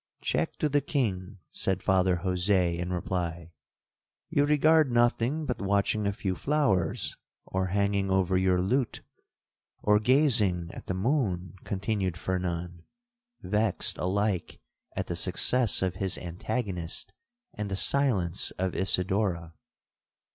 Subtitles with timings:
[0.19, 3.51] '—'Check to the king,' said Father Jose in reply.
[4.31, 9.01] 'You regard nothing but watching a few flowers, or hanging over your lute,
[9.83, 12.81] or gazing at the moon,' continued Fernan,
[13.43, 14.59] vexed alike
[14.95, 17.13] at the success of his antagonist
[17.53, 19.53] and the silence of Isidora.